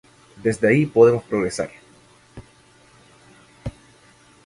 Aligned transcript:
Desde 0.41 0.67
ahí 0.67 0.87
podemos 0.87 1.23
progresar.""". 1.25 1.69